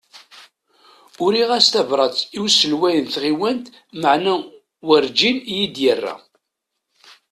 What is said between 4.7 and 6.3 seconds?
warǧin iyi-d-yerra.